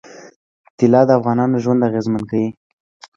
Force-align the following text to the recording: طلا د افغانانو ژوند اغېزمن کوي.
طلا 0.77 1.01
د 1.07 1.09
افغانانو 1.19 1.61
ژوند 1.63 1.85
اغېزمن 1.89 2.21
کوي. 2.29 2.47